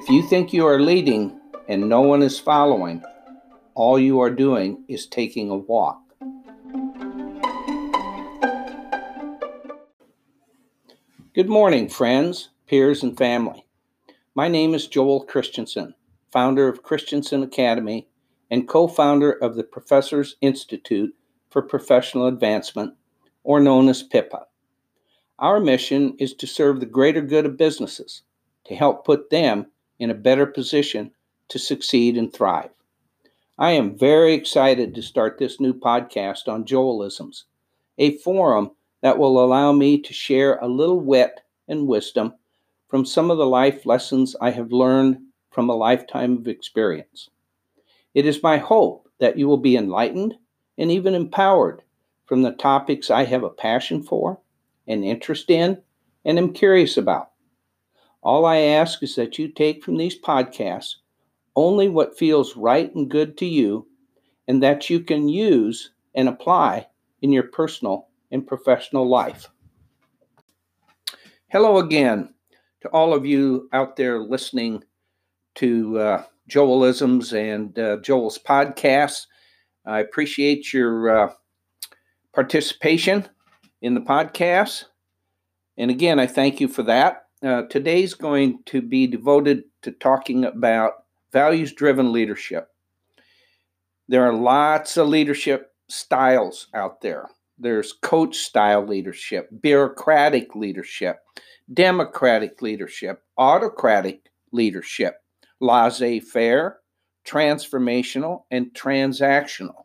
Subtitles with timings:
[0.00, 3.02] If you think you are leading and no one is following,
[3.74, 6.00] all you are doing is taking a walk.
[11.34, 13.66] Good morning, friends, peers, and family.
[14.36, 15.94] My name is Joel Christensen,
[16.30, 18.06] founder of Christensen Academy
[18.52, 21.12] and co founder of the Professors Institute
[21.50, 22.94] for Professional Advancement,
[23.42, 24.44] or known as PIPA.
[25.40, 28.22] Our mission is to serve the greater good of businesses,
[28.66, 29.66] to help put them
[29.98, 31.10] in a better position
[31.48, 32.70] to succeed and thrive.
[33.58, 37.44] I am very excited to start this new podcast on Joelisms,
[37.98, 38.70] a forum
[39.02, 42.34] that will allow me to share a little wit and wisdom
[42.88, 45.18] from some of the life lessons I have learned
[45.50, 47.30] from a lifetime of experience.
[48.14, 50.36] It is my hope that you will be enlightened
[50.76, 51.82] and even empowered
[52.26, 54.38] from the topics I have a passion for,
[54.86, 55.82] an interest in,
[56.24, 57.30] and am curious about.
[58.22, 60.96] All I ask is that you take from these podcasts
[61.54, 63.86] only what feels right and good to you,
[64.46, 66.86] and that you can use and apply
[67.22, 69.48] in your personal and professional life.
[71.48, 72.32] Hello again
[72.80, 74.84] to all of you out there listening
[75.56, 79.26] to uh, Joelisms and uh, Joel's podcasts.
[79.84, 81.32] I appreciate your uh,
[82.34, 83.28] participation
[83.82, 84.84] in the podcast.
[85.76, 87.27] And again, I thank you for that.
[87.40, 92.68] Uh, today's going to be devoted to talking about values driven leadership.
[94.08, 97.28] There are lots of leadership styles out there.
[97.56, 101.18] There's coach style leadership, bureaucratic leadership,
[101.72, 105.16] democratic leadership, autocratic leadership,
[105.60, 106.78] laissez faire,
[107.24, 109.84] transformational, and transactional.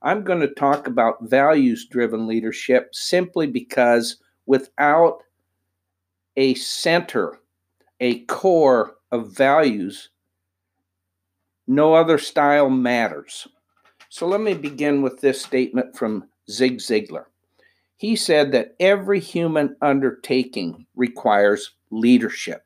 [0.00, 5.18] I'm going to talk about values driven leadership simply because without
[6.36, 7.40] a center,
[8.00, 10.10] a core of values,
[11.66, 13.46] no other style matters.
[14.08, 17.24] So let me begin with this statement from Zig Ziglar.
[17.96, 22.64] He said that every human undertaking requires leadership.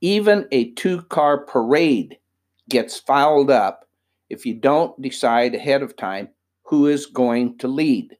[0.00, 2.18] Even a two car parade
[2.68, 3.86] gets fouled up
[4.30, 6.28] if you don't decide ahead of time
[6.62, 8.16] who is going to lead.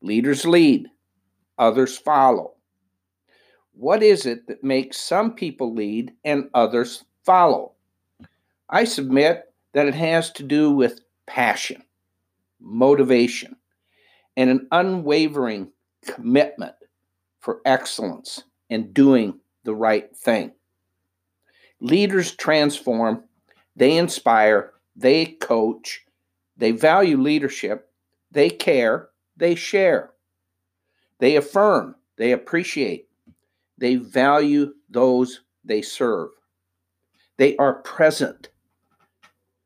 [0.00, 0.88] Leaders lead,
[1.58, 2.51] others follow.
[3.82, 7.72] What is it that makes some people lead and others follow?
[8.70, 11.82] I submit that it has to do with passion,
[12.60, 13.56] motivation,
[14.36, 15.72] and an unwavering
[16.06, 16.76] commitment
[17.40, 20.52] for excellence and doing the right thing.
[21.80, 23.24] Leaders transform,
[23.74, 26.06] they inspire, they coach,
[26.56, 27.90] they value leadership,
[28.30, 30.12] they care, they share,
[31.18, 33.08] they affirm, they appreciate,
[33.78, 36.30] they value those they serve.
[37.36, 38.50] They are present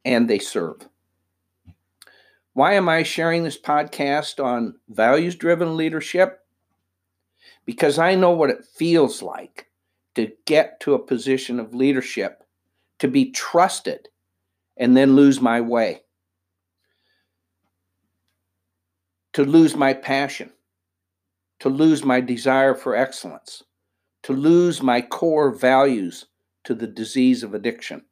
[0.04, 0.88] and they serve.
[2.52, 6.40] Why am I sharing this podcast on values driven leadership?
[7.66, 9.68] Because I know what it feels like
[10.14, 12.42] to get to a position of leadership,
[13.00, 14.08] to be trusted,
[14.78, 16.02] and then lose my way,
[19.34, 20.50] to lose my passion,
[21.58, 23.62] to lose my desire for excellence,
[24.26, 26.26] to lose my core values
[26.64, 28.04] to the disease of addiction.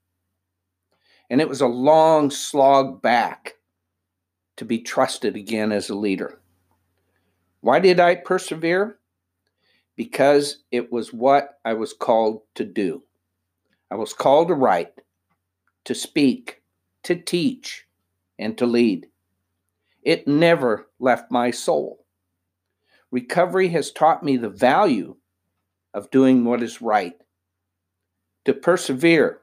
[1.28, 3.54] And it was a long slog back
[4.56, 6.38] to be trusted again as a leader.
[7.62, 9.00] Why did I persevere?
[9.96, 13.02] Because it was what I was called to do.
[13.90, 14.92] I was called to write,
[15.84, 16.62] to speak,
[17.02, 17.88] to teach,
[18.38, 19.08] and to lead.
[20.04, 22.06] It never left my soul.
[23.10, 25.16] Recovery has taught me the value
[25.94, 27.14] of doing what is right,
[28.44, 29.40] to persevere,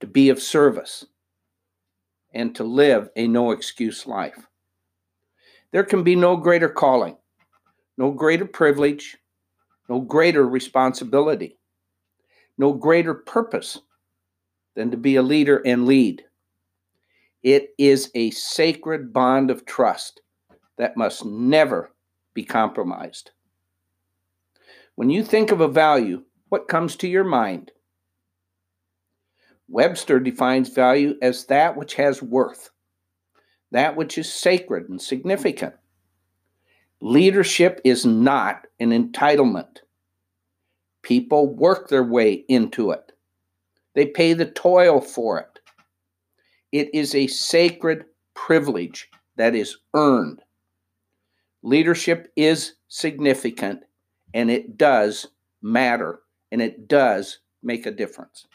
[0.00, 1.04] to be of service,
[2.32, 4.46] and to live a no excuse life.
[5.72, 7.16] There can be no greater calling,
[7.98, 9.18] no greater privilege,
[9.88, 11.58] no greater responsibility,
[12.56, 13.80] no greater purpose
[14.76, 16.22] than to be a leader and lead.
[17.42, 20.20] It is a sacred bond of trust
[20.78, 21.92] that must never
[22.34, 23.32] be compromised.
[24.96, 27.70] When you think of a value, what comes to your mind?
[29.68, 32.70] Webster defines value as that which has worth,
[33.70, 35.74] that which is sacred and significant.
[37.00, 39.78] Leadership is not an entitlement.
[41.02, 43.12] People work their way into it,
[43.94, 45.60] they pay the toil for it.
[46.72, 48.04] It is a sacred
[48.34, 50.42] privilege that is earned.
[51.62, 53.82] Leadership is significant
[54.34, 55.26] and it does
[55.62, 56.20] matter
[56.52, 58.46] and it does make a difference.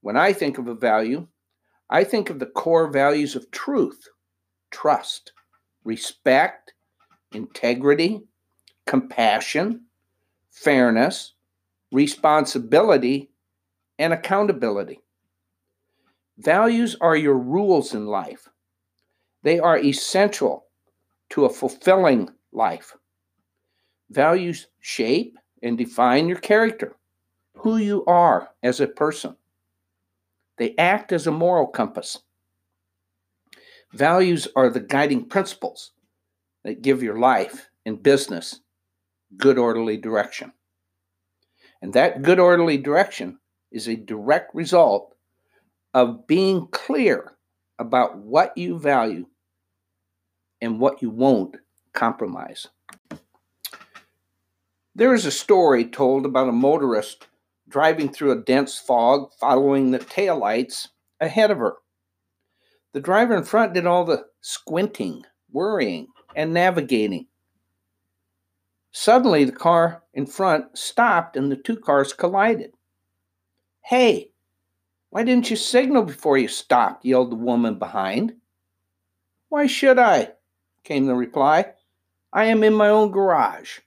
[0.00, 1.26] When I think of a value,
[1.90, 4.08] I think of the core values of truth,
[4.70, 5.32] trust,
[5.84, 6.74] respect,
[7.32, 8.22] integrity,
[8.86, 9.86] compassion,
[10.50, 11.34] fairness,
[11.90, 13.30] responsibility,
[13.98, 15.00] and accountability.
[16.38, 18.48] Values are your rules in life.
[19.42, 20.66] They are essential
[21.30, 22.94] to a fulfilling life.
[24.10, 26.94] Values shape and define your character,
[27.54, 29.36] who you are as a person.
[30.56, 32.18] They act as a moral compass.
[33.92, 35.92] Values are the guiding principles
[36.64, 38.60] that give your life and business
[39.36, 40.52] good orderly direction.
[41.80, 43.38] And that good orderly direction
[43.70, 45.14] is a direct result
[45.94, 47.32] of being clear
[47.78, 49.26] about what you value
[50.60, 51.56] and what you won't
[51.92, 52.66] compromise.
[54.98, 57.28] There is a story told about a motorist
[57.68, 60.88] driving through a dense fog following the taillights
[61.20, 61.74] ahead of her.
[62.94, 67.28] The driver in front did all the squinting, worrying, and navigating.
[68.90, 72.72] Suddenly, the car in front stopped and the two cars collided.
[73.84, 74.32] Hey,
[75.10, 77.04] why didn't you signal before you stopped?
[77.04, 78.34] yelled the woman behind.
[79.48, 80.32] Why should I?
[80.82, 81.66] came the reply.
[82.32, 83.78] I am in my own garage.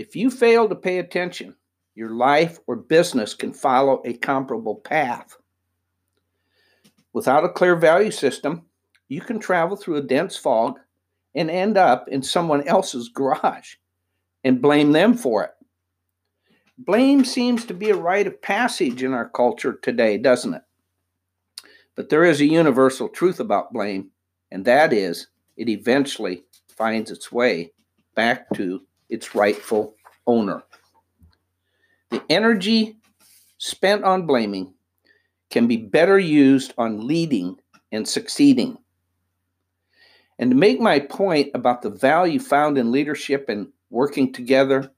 [0.00, 1.54] If you fail to pay attention,
[1.94, 5.36] your life or business can follow a comparable path.
[7.12, 8.62] Without a clear value system,
[9.08, 10.78] you can travel through a dense fog
[11.34, 13.74] and end up in someone else's garage
[14.42, 15.50] and blame them for it.
[16.78, 20.62] Blame seems to be a rite of passage in our culture today, doesn't it?
[21.94, 24.08] But there is a universal truth about blame,
[24.50, 25.26] and that is
[25.58, 27.72] it eventually finds its way
[28.14, 29.94] back to its rightful
[30.26, 30.62] owner.
[32.10, 32.96] The energy
[33.58, 34.72] spent on blaming
[35.50, 37.56] can be better used on leading
[37.92, 38.78] and succeeding.
[40.38, 44.90] And to make my point about the value found in leadership and working together,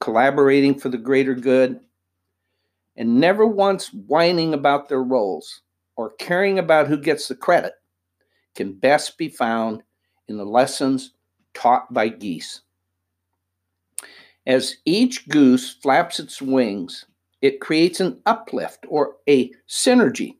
[0.00, 1.80] collaborating for the greater good,
[2.96, 5.62] and never once whining about their roles
[5.96, 7.72] or caring about who gets the credit
[8.54, 9.82] can best be found
[10.28, 11.12] in the lessons
[11.52, 12.62] taught by geese.
[14.46, 17.06] As each goose flaps its wings,
[17.42, 20.36] it creates an uplift or a synergy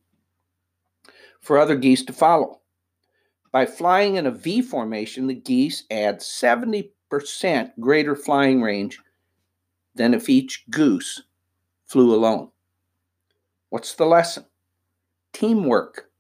[1.40, 2.60] for other geese to follow.
[3.50, 6.90] By flying in a V formation, the geese add 70%
[7.80, 8.98] greater flying range
[9.94, 11.22] than if each goose
[11.84, 12.50] flew alone.
[13.70, 14.44] What's the lesson?
[15.32, 16.10] Teamwork,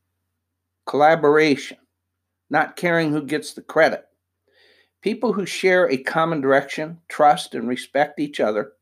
[0.86, 1.78] collaboration,
[2.50, 4.06] not caring who gets the credit.
[5.06, 8.72] People who share a common direction, trust, and respect each other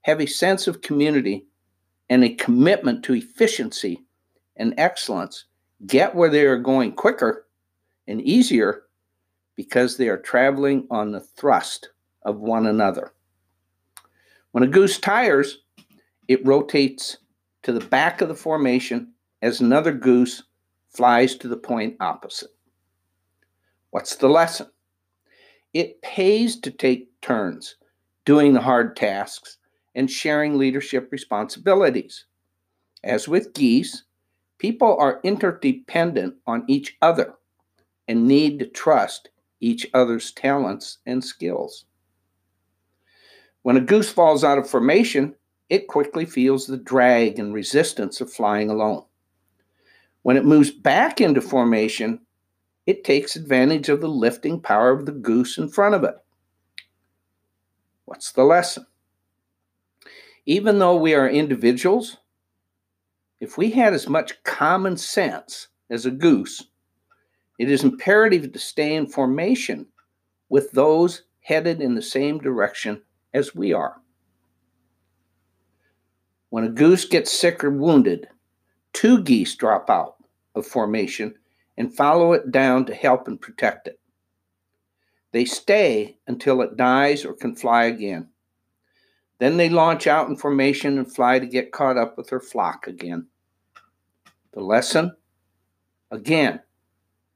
[0.00, 1.46] have a sense of community
[2.08, 4.00] and a commitment to efficiency
[4.56, 5.44] and excellence
[5.86, 7.46] get where they are going quicker
[8.08, 8.82] and easier
[9.54, 11.90] because they are traveling on the thrust
[12.24, 13.12] of one another.
[14.50, 15.58] When a goose tires,
[16.26, 17.18] it rotates
[17.62, 20.42] to the back of the formation as another goose
[20.88, 22.50] flies to the point opposite.
[23.90, 24.66] What's the lesson?
[25.72, 27.76] It pays to take turns
[28.24, 29.58] doing the hard tasks
[29.94, 32.24] and sharing leadership responsibilities.
[33.02, 34.04] As with geese,
[34.58, 37.34] people are interdependent on each other
[38.08, 39.30] and need to trust
[39.60, 41.84] each other's talents and skills.
[43.62, 45.34] When a goose falls out of formation,
[45.68, 49.04] it quickly feels the drag and resistance of flying alone.
[50.22, 52.20] When it moves back into formation,
[52.90, 56.16] it takes advantage of the lifting power of the goose in front of it.
[58.04, 58.84] What's the lesson?
[60.44, 62.16] Even though we are individuals,
[63.38, 66.66] if we had as much common sense as a goose,
[67.60, 69.86] it is imperative to stay in formation
[70.48, 73.00] with those headed in the same direction
[73.32, 73.96] as we are.
[76.48, 78.26] When a goose gets sick or wounded,
[78.92, 80.16] two geese drop out
[80.56, 81.36] of formation
[81.76, 83.98] and follow it down to help and protect it.
[85.32, 88.28] They stay until it dies or can fly again.
[89.38, 92.86] Then they launch out in formation and fly to get caught up with their flock
[92.86, 93.26] again.
[94.52, 95.16] The lesson?
[96.10, 96.60] Again,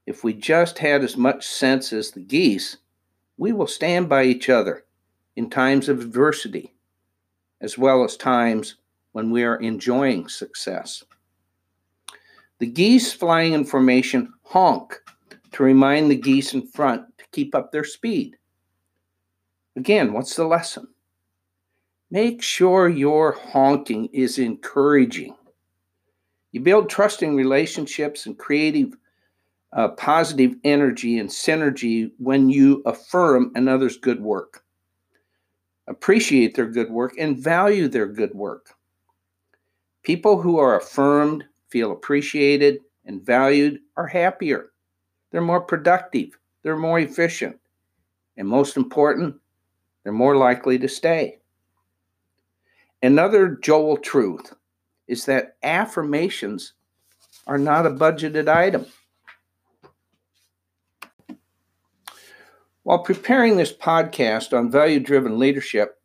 [0.05, 2.77] if we just had as much sense as the geese,
[3.37, 4.85] we will stand by each other
[5.35, 6.75] in times of adversity,
[7.61, 8.75] as well as times
[9.13, 11.03] when we are enjoying success.
[12.59, 15.01] The geese flying in formation honk
[15.51, 18.37] to remind the geese in front to keep up their speed.
[19.75, 20.87] Again, what's the lesson?
[22.11, 25.35] Make sure your honking is encouraging.
[26.53, 28.95] You build trusting relationships and creative,
[29.73, 34.63] uh, positive energy and synergy when you affirm another's good work,
[35.87, 38.73] appreciate their good work, and value their good work.
[40.03, 41.43] People who are affirmed,
[41.75, 44.67] feel appreciated, and valued are happier.
[45.29, 46.29] They're more productive.
[46.63, 47.59] They're more efficient.
[48.37, 49.35] And most important,
[50.01, 51.39] they're more likely to stay.
[53.03, 54.53] Another Joel truth
[55.09, 56.75] is that affirmations
[57.45, 58.85] are not a budgeted item.
[62.83, 65.99] While preparing this podcast on value driven leadership,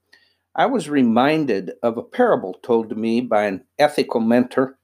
[0.57, 4.80] I was reminded of a parable told to me by an ethical mentor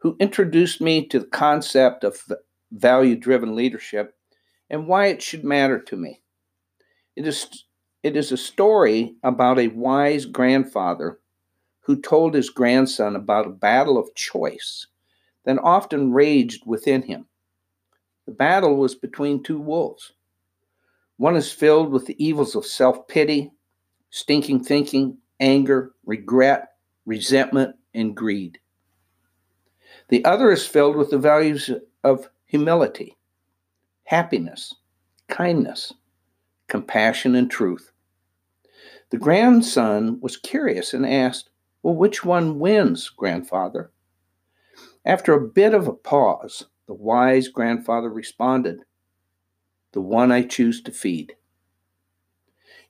[0.00, 2.22] who introduced me to the concept of
[2.72, 4.16] value driven leadership
[4.68, 6.20] and why it should matter to me.
[7.16, 7.64] It is,
[8.02, 11.18] it is a story about a wise grandfather
[11.80, 14.86] who told his grandson about a battle of choice
[15.44, 17.26] that often raged within him.
[18.26, 20.12] The battle was between two wolves.
[21.16, 23.50] One is filled with the evils of self pity,
[24.10, 26.68] stinking thinking, anger, regret,
[27.04, 28.59] resentment, and greed.
[30.10, 31.70] The other is filled with the values
[32.02, 33.16] of humility,
[34.02, 34.74] happiness,
[35.28, 35.94] kindness,
[36.66, 37.92] compassion, and truth.
[39.10, 41.50] The grandson was curious and asked,
[41.84, 43.92] Well, which one wins, grandfather?
[45.04, 48.80] After a bit of a pause, the wise grandfather responded,
[49.92, 51.34] The one I choose to feed.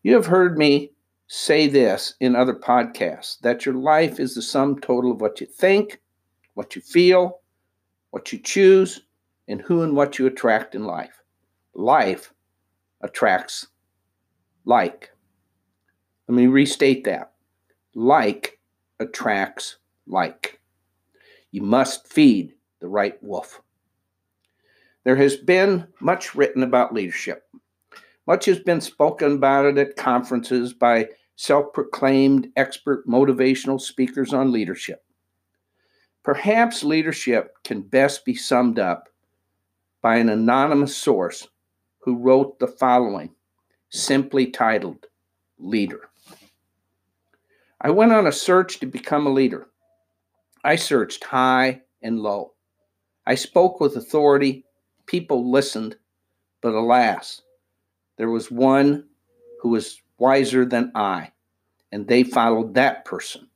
[0.03, 0.93] You have heard me
[1.27, 5.47] say this in other podcasts that your life is the sum total of what you
[5.47, 6.00] think,
[6.54, 7.40] what you feel,
[8.11, 9.02] what you choose,
[9.49, 11.23] and who and what you attract in life.
[11.75, 12.33] Life
[13.00, 13.66] attracts
[14.64, 15.11] like.
[16.28, 17.33] Let me restate that.
[17.95, 18.59] Like
[19.00, 20.61] attracts like.
[21.50, 23.61] You must feed the right wolf.
[25.04, 27.45] There has been much written about leadership.
[28.26, 34.52] Much has been spoken about it at conferences by self proclaimed expert motivational speakers on
[34.52, 35.02] leadership.
[36.23, 39.09] Perhaps leadership can best be summed up
[40.03, 41.49] by an anonymous source
[42.00, 43.31] who wrote the following,
[43.89, 45.07] simply titled
[45.59, 46.11] Leader.
[47.81, 49.69] I went on a search to become a leader.
[50.62, 52.53] I searched high and low.
[53.27, 54.65] I spoke with authority.
[55.07, 55.97] People listened.
[56.61, 57.41] But alas,
[58.19, 59.07] there was one
[59.62, 61.33] who was wiser than I,
[61.91, 63.50] and they followed that person.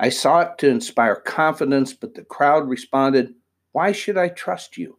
[0.00, 3.34] I sought to inspire confidence, but the crowd responded,
[3.72, 4.98] Why should I trust you?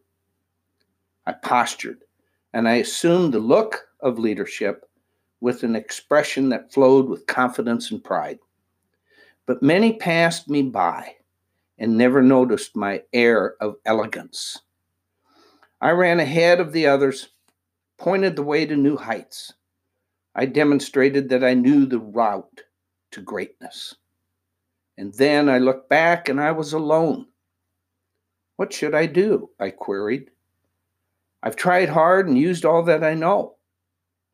[1.26, 2.04] I postured,
[2.52, 4.84] and I assumed the look of leadership
[5.40, 8.38] with an expression that flowed with confidence and pride.
[9.46, 11.16] But many passed me by
[11.78, 14.60] and never noticed my air of elegance.
[15.80, 17.30] I ran ahead of the others,
[17.96, 19.54] pointed the way to new heights.
[20.34, 22.64] I demonstrated that I knew the route
[23.12, 23.96] to greatness.
[25.00, 27.24] And then I looked back and I was alone.
[28.56, 29.48] What should I do?
[29.58, 30.28] I queried.
[31.42, 33.54] I've tried hard and used all that I know.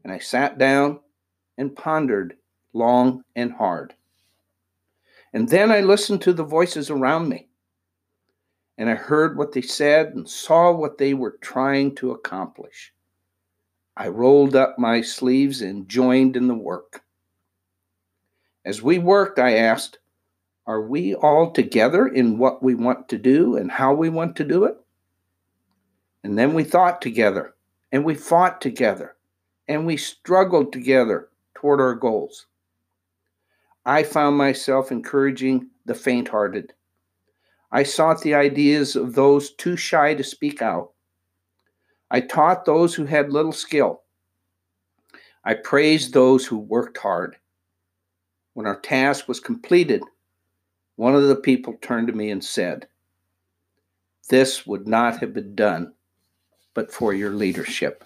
[0.02, 0.99] And I sat down
[1.56, 2.35] and pondered
[2.73, 3.94] long and hard.
[5.32, 7.46] And then I listened to the voices around me.
[8.76, 12.92] And I heard what they said and saw what they were trying to accomplish.
[13.96, 17.02] I rolled up my sleeves and joined in the work.
[18.64, 20.00] As we worked, I asked,
[20.66, 24.44] are we all together in what we want to do and how we want to
[24.44, 24.76] do it?
[26.25, 27.54] And then we thought together,
[27.92, 29.14] and we fought together,
[29.68, 32.46] and we struggled together toward our goals.
[33.85, 36.73] I found myself encouraging the faint hearted.
[37.70, 40.92] I sought the ideas of those too shy to speak out.
[42.11, 44.02] I taught those who had little skill.
[45.44, 47.37] I praised those who worked hard.
[48.54, 50.02] When our task was completed,
[50.96, 52.88] one of the people turned to me and said,
[54.28, 55.92] This would not have been done
[56.76, 58.04] but for your leadership.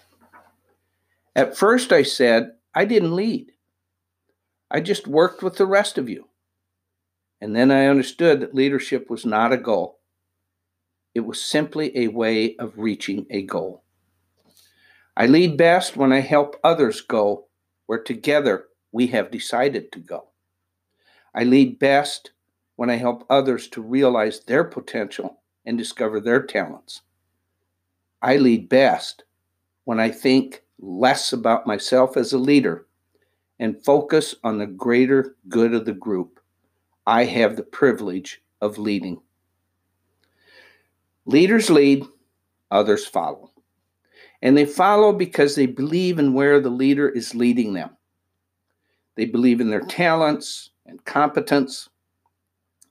[1.35, 3.51] At first, I said, I didn't lead.
[4.71, 6.29] I just worked with the rest of you.
[7.41, 9.99] And then I understood that leadership was not a goal,
[11.13, 13.83] it was simply a way of reaching a goal.
[15.17, 17.47] I lead best when I help others go
[17.85, 20.29] where together we have decided to go.
[21.35, 22.31] I lead best
[22.75, 27.01] when I help others to realize their potential and discover their talents.
[28.21, 29.23] I lead best
[29.85, 32.87] when I think less about myself as a leader
[33.59, 36.39] and focus on the greater good of the group
[37.07, 39.21] I have the privilege of leading.
[41.25, 42.05] Leaders lead,
[42.69, 43.51] others follow.
[44.41, 47.91] And they follow because they believe in where the leader is leading them.
[49.15, 51.89] They believe in their talents and competence.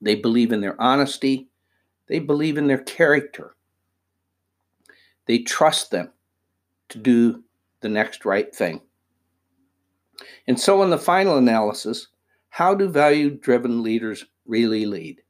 [0.00, 1.49] They believe in their honesty.
[2.09, 3.54] They believe in their character.
[5.26, 6.11] They trust them
[6.88, 7.45] to do
[7.80, 8.80] the next right thing.
[10.47, 12.09] And so, in the final analysis,
[12.50, 15.23] how do value driven leaders really lead?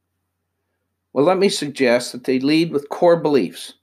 [1.13, 3.75] Well, let me suggest that they lead with core beliefs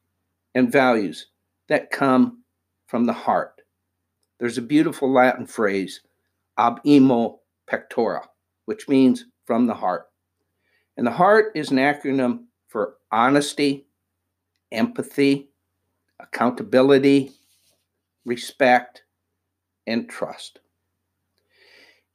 [0.54, 1.26] and values
[1.68, 2.42] that come
[2.86, 3.62] from the heart.
[4.38, 6.00] There's a beautiful Latin phrase,
[6.56, 7.40] ab imo
[7.70, 8.22] pectora,
[8.64, 10.07] which means from the heart.
[10.98, 13.86] And the heart is an acronym for honesty,
[14.72, 15.48] empathy,
[16.18, 17.30] accountability,
[18.24, 19.04] respect,
[19.86, 20.58] and trust.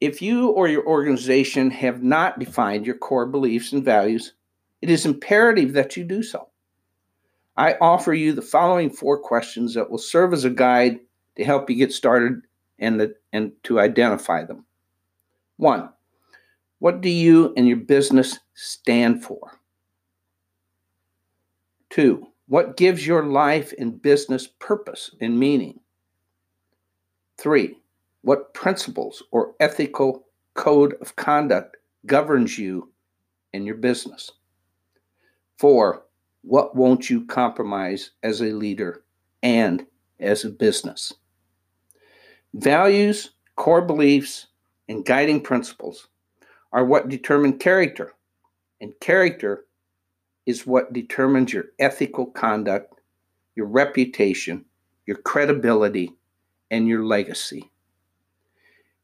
[0.01, 4.33] If you or your organization have not defined your core beliefs and values,
[4.81, 6.49] it is imperative that you do so.
[7.55, 10.99] I offer you the following four questions that will serve as a guide
[11.37, 12.41] to help you get started
[12.79, 14.65] and, and to identify them.
[15.55, 15.89] One,
[16.83, 19.57] what do you and your business stand for?
[21.89, 25.79] Two, what gives your life and business purpose and meaning?
[27.37, 27.77] Three,
[28.23, 32.91] what principles or ethical code of conduct governs you
[33.53, 34.33] and your business?
[35.59, 36.03] Four,
[36.41, 39.05] what won't you compromise as a leader
[39.41, 39.85] and
[40.19, 41.13] as a business?
[42.53, 44.47] Values, core beliefs,
[44.89, 46.09] and guiding principles
[46.73, 48.13] are what determine character,
[48.81, 49.65] and character
[50.45, 52.95] is what determines your ethical conduct,
[53.55, 54.65] your reputation,
[55.05, 56.11] your credibility,
[56.71, 57.69] and your legacy.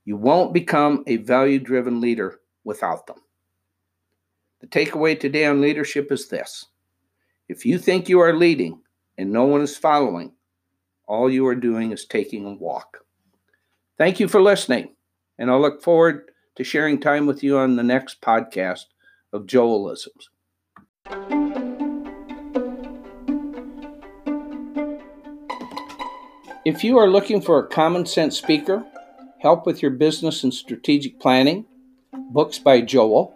[0.03, 3.17] You won't become a value driven leader without them.
[4.61, 6.65] The takeaway today on leadership is this
[7.47, 8.81] if you think you are leading
[9.17, 10.33] and no one is following,
[11.07, 13.05] all you are doing is taking a walk.
[13.97, 14.95] Thank you for listening,
[15.37, 18.83] and I'll look forward to sharing time with you on the next podcast
[19.31, 20.27] of Joelisms.
[26.65, 28.85] If you are looking for a common sense speaker,
[29.39, 31.65] help with your business and strategic planning,
[32.11, 33.33] books by Joel,